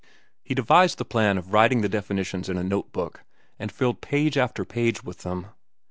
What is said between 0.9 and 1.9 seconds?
the plan of writing the